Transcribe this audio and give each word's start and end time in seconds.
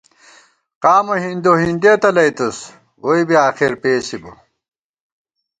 قامہ 0.83 1.15
ہِندوہِندِیَہ 1.23 1.93
تلَئیتُوس، 2.01 2.57
ووئی 3.03 3.23
بی 3.27 3.35
آخر 3.47 3.71
پېسِبہ 3.81 4.31